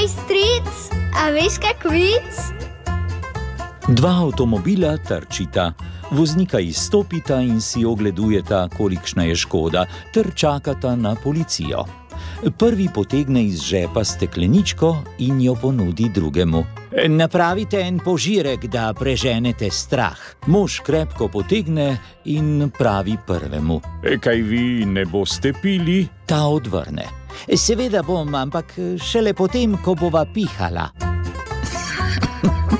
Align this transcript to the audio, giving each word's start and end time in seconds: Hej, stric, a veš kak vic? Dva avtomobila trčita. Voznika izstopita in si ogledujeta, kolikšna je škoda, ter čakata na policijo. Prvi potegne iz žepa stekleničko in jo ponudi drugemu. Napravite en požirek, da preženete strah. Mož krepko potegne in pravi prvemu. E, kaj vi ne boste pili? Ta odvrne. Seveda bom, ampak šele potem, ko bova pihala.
Hej, 0.00 0.08
stric, 0.08 0.96
a 1.12 1.28
veš 1.28 1.58
kak 1.60 1.84
vic? 1.92 2.32
Dva 3.84 4.24
avtomobila 4.24 4.96
trčita. 4.96 5.76
Voznika 6.08 6.56
izstopita 6.56 7.36
in 7.44 7.60
si 7.60 7.84
ogledujeta, 7.84 8.68
kolikšna 8.72 9.28
je 9.28 9.36
škoda, 9.36 9.84
ter 10.14 10.32
čakata 10.32 10.96
na 10.96 11.12
policijo. 11.12 11.84
Prvi 12.40 12.88
potegne 12.94 13.44
iz 13.44 13.60
žepa 13.60 14.04
stekleničko 14.04 14.96
in 15.18 15.40
jo 15.40 15.54
ponudi 15.54 16.08
drugemu. 16.14 16.64
Napravite 17.08 17.80
en 17.80 17.98
požirek, 17.98 18.66
da 18.66 18.94
preženete 18.98 19.70
strah. 19.70 20.18
Mož 20.46 20.80
krepko 20.80 21.28
potegne 21.28 21.98
in 22.24 22.70
pravi 22.78 23.16
prvemu. 23.26 23.80
E, 24.04 24.18
kaj 24.18 24.42
vi 24.42 24.84
ne 24.86 25.04
boste 25.04 25.52
pili? 25.62 26.06
Ta 26.26 26.46
odvrne. 26.46 27.04
Seveda 27.56 28.02
bom, 28.02 28.34
ampak 28.34 28.72
šele 29.04 29.34
potem, 29.34 29.76
ko 29.84 29.94
bova 29.94 30.24
pihala. 30.34 30.88